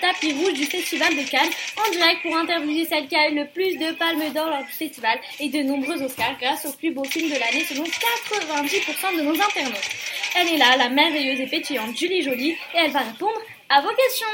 tapis 0.00 0.32
rouge 0.32 0.54
du 0.54 0.64
Festival 0.64 1.14
de 1.14 1.28
Cannes 1.28 1.50
en 1.76 1.90
direct 1.90 2.22
pour 2.22 2.36
interviewer 2.36 2.84
celle 2.84 3.06
qui 3.06 3.16
a 3.16 3.28
eu 3.28 3.34
le 3.34 3.46
plus 3.46 3.76
de 3.76 3.92
palmes 3.92 4.32
d'or 4.34 4.50
lors 4.50 4.64
du 4.64 4.72
festival 4.72 5.18
et 5.38 5.48
de 5.48 5.62
nombreux 5.62 6.02
Oscars 6.02 6.36
grâce 6.40 6.66
au 6.66 6.72
plus 6.72 6.90
beau 6.92 7.04
film 7.04 7.28
de 7.28 7.38
l'année 7.38 7.64
selon 7.64 7.84
90% 7.84 9.16
de 9.16 9.22
nos 9.22 9.34
internautes. 9.34 9.90
Elle 10.36 10.48
est 10.48 10.58
là, 10.58 10.76
la 10.76 10.88
merveilleuse 10.88 11.40
et 11.40 11.46
pétillante 11.46 11.96
Julie 11.96 12.22
Jolie, 12.22 12.50
et 12.50 12.78
elle 12.84 12.90
va 12.90 13.00
répondre 13.00 13.40
à 13.68 13.80
vos 13.82 13.94
questions. 13.94 14.26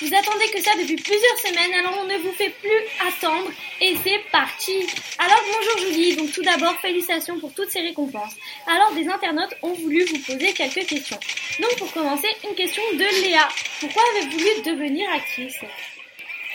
Vous 0.00 0.12
attendez 0.12 0.48
que 0.52 0.60
ça 0.60 0.72
depuis 0.80 0.96
plusieurs 0.96 1.38
semaines, 1.38 1.74
alors 1.78 2.00
on 2.02 2.06
ne 2.06 2.16
vous 2.18 2.32
fait 2.32 2.50
plus 2.50 3.06
attendre 3.06 3.50
et 3.80 3.94
c'est 4.02 4.18
parti. 4.32 4.84
Alors 5.18 5.40
bonjour 5.46 5.78
Julie, 5.78 6.11
donc 6.32 6.34
tout 6.34 6.42
d'abord 6.42 6.74
félicitations 6.80 7.38
pour 7.38 7.52
toutes 7.52 7.70
ces 7.70 7.80
récompenses. 7.80 8.34
Alors 8.66 8.92
des 8.92 9.08
internautes 9.08 9.54
ont 9.62 9.72
voulu 9.72 10.04
vous 10.04 10.18
poser 10.18 10.52
quelques 10.52 10.86
questions. 10.86 11.18
Donc 11.60 11.76
pour 11.78 11.92
commencer, 11.92 12.28
une 12.48 12.54
question 12.54 12.82
de 12.92 13.22
Léa. 13.22 13.48
Pourquoi 13.80 14.02
avez-vous 14.12 14.38
voulu 14.38 14.62
devenir 14.64 15.08
actrice? 15.10 15.58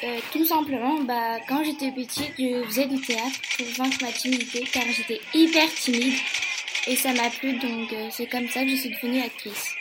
Euh, 0.03 0.19
tout 0.31 0.45
simplement, 0.45 0.99
bah, 1.01 1.39
quand 1.47 1.63
j'étais 1.63 1.91
petite, 1.91 2.33
je 2.37 2.63
faisais 2.65 2.85
du 2.85 3.01
théâtre 3.01 3.39
pour 3.57 3.65
vaincre 3.77 3.97
ma 4.01 4.11
timidité 4.11 4.63
car 4.71 4.83
j'étais 4.95 5.19
hyper 5.33 5.73
timide 5.73 6.13
et 6.87 6.95
ça 6.95 7.13
m'a 7.13 7.29
plu 7.29 7.53
donc 7.53 7.91
euh, 7.93 8.07
c'est 8.11 8.27
comme 8.27 8.47
ça 8.47 8.63
que 8.63 8.69
je 8.69 8.75
suis 8.75 8.89
devenue 8.89 9.21
actrice. 9.21 9.73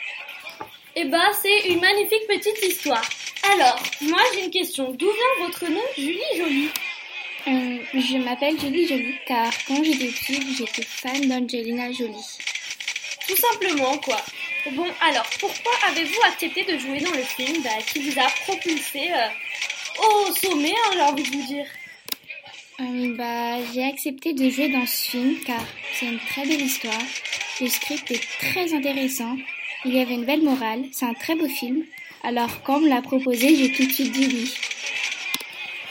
Eh 0.95 1.05
bah, 1.05 1.29
c'est 1.41 1.69
une 1.69 1.79
magnifique 1.79 2.27
petite 2.27 2.63
histoire. 2.63 3.07
Alors, 3.53 3.79
moi 4.01 4.19
j'ai 4.33 4.45
une 4.45 4.51
question. 4.51 4.91
D'où 4.91 5.05
vient 5.05 5.45
votre 5.45 5.69
nom, 5.69 5.83
Julie 5.95 6.19
Jolie 6.35 6.69
euh, 7.47 7.77
Je 7.93 8.17
m'appelle 8.17 8.59
Julie 8.59 8.87
Jolie 8.87 9.15
car 9.25 9.51
quand 9.67 9.83
j'étais 9.83 10.07
petite, 10.07 10.57
j'étais 10.57 10.83
fan 10.83 11.21
d'Angelina 11.27 11.91
Jolie. 11.91 12.37
Tout 13.27 13.35
simplement, 13.35 13.97
quoi. 13.97 14.17
Bon, 14.73 14.87
alors, 15.01 15.25
pourquoi 15.39 15.71
avez-vous 15.89 16.21
accepté 16.25 16.63
de 16.63 16.77
jouer 16.77 16.99
dans 16.99 17.11
le 17.11 17.23
film 17.23 17.61
bah, 17.63 17.69
qui 17.85 17.99
vous 17.99 18.19
a 18.19 18.25
propulsé 18.45 19.09
euh, 19.11 19.27
au 20.03 20.33
sommet, 20.33 20.71
hein, 20.71 20.91
j'ai 20.93 21.01
envie 21.01 21.23
de 21.23 21.37
vous 21.37 21.47
dire? 21.47 21.65
Euh, 22.79 23.15
bah, 23.17 23.57
J'ai 23.73 23.83
accepté 23.83 24.33
de 24.33 24.49
jouer 24.49 24.69
dans 24.69 24.85
ce 24.85 25.09
film 25.09 25.35
car 25.45 25.63
c'est 25.93 26.07
une 26.07 26.19
très 26.19 26.45
belle 26.45 26.61
histoire. 26.61 27.01
Le 27.59 27.67
script 27.67 28.11
est 28.11 28.21
très 28.39 28.73
intéressant. 28.73 29.35
Il 29.85 29.95
y 29.95 29.99
avait 29.99 30.13
une 30.13 30.25
belle 30.25 30.43
morale. 30.43 30.83
C'est 30.91 31.05
un 31.05 31.13
très 31.13 31.35
beau 31.35 31.47
film. 31.47 31.83
Alors, 32.23 32.61
quand 32.63 32.77
on 32.77 32.81
me 32.81 32.89
l'a 32.89 33.01
proposé, 33.01 33.55
j'ai 33.55 33.71
tout 33.71 33.85
de 33.85 33.91
suite 33.91 34.11
dit 34.11 34.27
oui. 34.27 34.53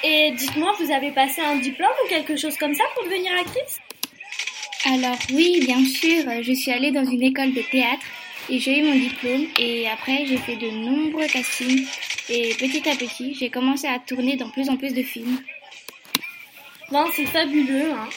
Et 0.08 0.30
dites-moi, 0.30 0.72
vous 0.78 0.92
avez 0.92 1.10
passé 1.10 1.40
un 1.40 1.56
diplôme 1.56 1.90
ou 2.04 2.08
quelque 2.08 2.36
chose 2.36 2.56
comme 2.58 2.74
ça 2.74 2.84
pour 2.94 3.02
devenir 3.04 3.32
actrice? 3.32 3.80
Alors 4.84 5.18
oui, 5.32 5.58
bien 5.66 5.84
sûr, 5.84 6.22
je 6.42 6.52
suis 6.52 6.70
allée 6.70 6.92
dans 6.92 7.04
une 7.04 7.24
école 7.24 7.52
de 7.52 7.62
théâtre 7.62 8.06
et 8.48 8.60
j'ai 8.60 8.78
eu 8.78 8.84
mon 8.84 8.94
diplôme 8.94 9.48
et 9.58 9.88
après 9.88 10.24
j'ai 10.26 10.36
fait 10.36 10.54
de 10.54 10.70
nombreux 10.70 11.26
castings 11.26 11.88
et 12.28 12.54
petit 12.54 12.88
à 12.88 12.94
petit 12.94 13.34
j'ai 13.34 13.50
commencé 13.50 13.88
à 13.88 13.98
tourner 13.98 14.36
dans 14.36 14.48
plus 14.50 14.70
en 14.70 14.76
plus 14.76 14.94
de 14.94 15.02
films. 15.02 15.40
Non, 16.92 17.06
c'est 17.12 17.26
fabuleux. 17.26 17.90
Hein. 17.90 18.08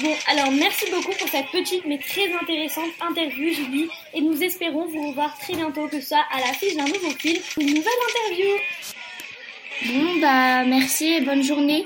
Bon, 0.00 0.14
alors 0.28 0.50
merci 0.50 0.86
beaucoup 0.90 1.12
pour 1.12 1.28
cette 1.28 1.50
petite 1.50 1.84
mais 1.84 1.98
très 1.98 2.32
intéressante 2.32 2.88
interview, 3.02 3.52
Julie. 3.52 3.90
Et 4.14 4.22
nous 4.22 4.42
espérons 4.42 4.86
vous 4.86 5.08
revoir 5.08 5.38
très 5.38 5.52
bientôt, 5.52 5.88
que 5.88 6.00
ce 6.00 6.08
soit 6.08 6.24
à 6.32 6.40
l'affiche 6.40 6.74
d'un 6.74 6.86
nouveau 6.86 7.10
film 7.10 7.36
ou 7.58 7.60
une 7.60 7.74
nouvelle 7.74 8.00
interview. 8.08 8.48
Bah 10.24 10.64
merci 10.64 11.12
et 11.12 11.20
bonne 11.20 11.42
journée. 11.42 11.84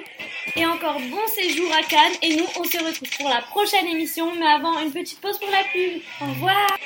Et 0.55 0.64
encore 0.64 1.00
bon 1.11 1.27
séjour 1.27 1.69
à 1.72 1.83
Cannes. 1.83 2.14
Et 2.22 2.36
nous, 2.36 2.44
on 2.56 2.62
se 2.62 2.78
retrouve 2.78 3.11
pour 3.19 3.28
la 3.28 3.42
prochaine 3.42 3.84
émission. 3.89 4.33
Mais 4.39 4.47
avant, 4.47 4.78
une 4.78 4.92
petite 4.92 5.20
pause 5.20 5.36
pour 5.41 5.50
la 5.50 5.64
pub. 5.72 6.00
Au 6.21 6.26
revoir. 6.26 6.78